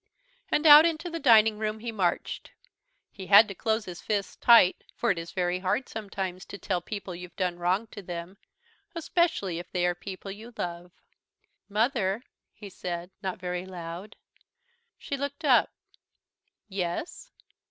[0.49, 2.49] And out into the dining room he marched.
[3.11, 6.81] He had to close his fists tight, for it is very hard sometimes to tell
[6.81, 8.37] people you've done wrong to them,
[8.95, 10.91] especially if they are people you love.
[11.69, 14.15] "Mother," he said not very loud.
[14.97, 15.69] She looked up.
[16.67, 17.29] "Yes?"